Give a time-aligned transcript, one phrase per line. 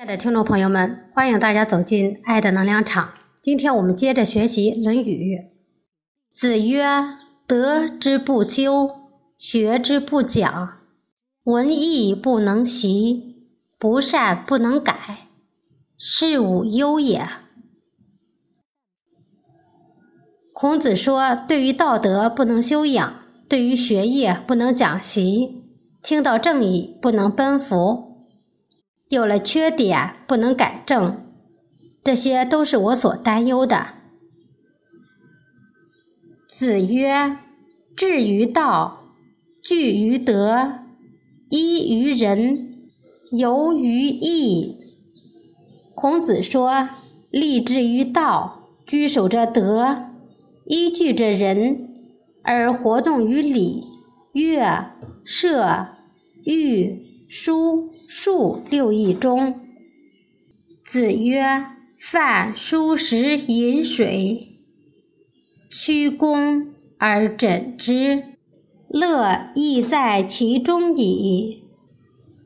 [0.00, 3.10] 亲爱的听众朋友们，欢迎大家走进爱的能量场。
[3.42, 5.36] 今天我们接着学习《论语》。
[6.32, 6.86] 子曰
[7.46, 8.88] ：“德之不修，
[9.36, 10.78] 学之不讲，
[11.44, 13.44] 文艺不能习，
[13.78, 15.28] 不善不能改，
[15.98, 17.28] 是吾忧也。”
[20.54, 25.66] 孔子说：“对于道德不能修养，对于学业不能讲习，
[26.02, 28.08] 听到正义不能奔赴。”
[29.10, 31.26] 有了缺点不能改正，
[32.04, 33.88] 这些都是我所担忧的。
[36.46, 37.36] 子曰
[37.96, 39.12] ：“志于道，
[39.64, 40.74] 据于德，
[41.48, 42.70] 依于仁，
[43.32, 44.76] 游于义。”
[45.96, 46.88] 孔子说
[47.30, 50.04] ：“立志于道，居守着德，
[50.66, 51.94] 依据着仁，
[52.44, 53.86] 而活动于礼、
[54.32, 54.92] 乐、
[55.24, 55.88] 射、
[56.44, 59.60] 御、书。”数六艺中，
[60.84, 61.64] 子曰
[61.96, 64.48] ：“饭、疏、食、饮、水，
[65.70, 66.66] 曲肱
[66.98, 68.24] 而枕之，
[68.88, 71.62] 乐亦在其中矣。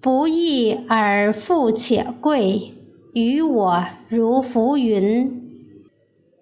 [0.02, 2.74] 不义而富且贵，
[3.14, 5.40] 于我如浮云。”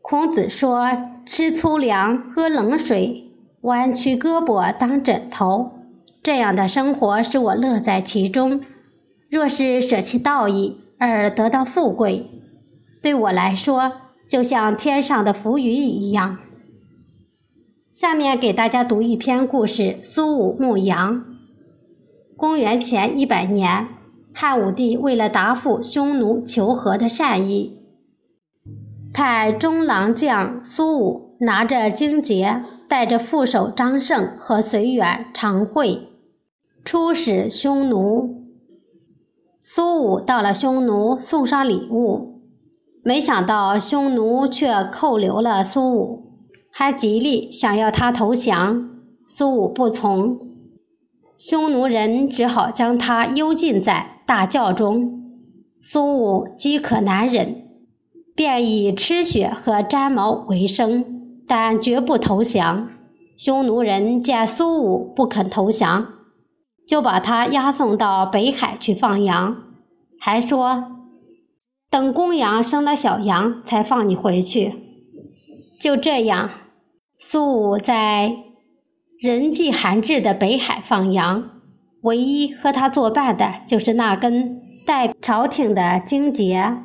[0.03, 0.89] 孔子说
[1.25, 5.70] ：“吃粗粮，喝冷水，弯曲胳膊当枕头，
[6.23, 8.61] 这样的生活使我乐在其中。”
[9.31, 12.31] 若是舍弃道义而得到富贵，
[13.03, 13.92] 对我来说
[14.29, 16.39] 就像天上的浮云一样。
[17.91, 21.25] 下面给大家读一篇故事：苏武牧羊。
[22.36, 23.89] 公元前一百年，
[24.34, 27.79] 汉武帝为了答复匈奴求和的善意，
[29.14, 36.09] 派中郎将苏武拿着荆节，带着副手张胜和随员常惠，
[36.85, 38.43] 出使匈奴。
[39.61, 42.41] 苏武到了匈奴，送上礼物，
[43.05, 46.33] 没想到匈奴却扣留了苏武，
[46.71, 48.91] 还极力想要他投降。
[49.27, 50.39] 苏武不从，
[51.37, 55.21] 匈奴人只好将他幽禁在大窖中。
[55.81, 57.65] 苏武饥渴难忍，
[58.35, 61.05] 便以吃血和粘毛为生，
[61.47, 62.89] 但绝不投降。
[63.37, 66.09] 匈奴人见苏武不肯投降。
[66.87, 69.57] 就把他押送到北海去放羊，
[70.19, 70.85] 还说
[71.89, 74.75] 等公羊生了小羊才放你回去。
[75.81, 76.51] 就这样，
[77.19, 78.37] 苏武在
[79.21, 81.51] 人迹罕至的北海放羊，
[82.03, 86.77] 唯一和他作伴的就是那根代朝廷的荆节。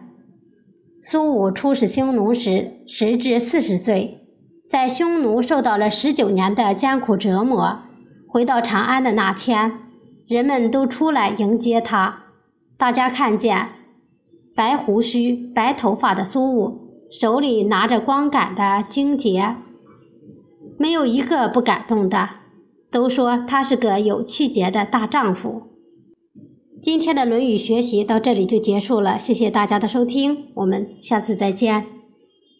[1.01, 4.21] 苏武出使匈奴时，时至四十岁，
[4.69, 7.83] 在匈奴受到了十九年的艰苦折磨。
[8.27, 9.86] 回到长安的那天。
[10.27, 12.25] 人们都出来迎接他。
[12.77, 13.69] 大家看见
[14.53, 19.55] 白胡须、白头发的苏武，手里拿着光杆的荆节，
[20.77, 22.29] 没有一个不感动的，
[22.91, 25.63] 都说他是个有气节的大丈夫。
[26.81, 31.96] 今天的《论语》学习到这里就结束了，谢谢大家的收听，我们下次再见。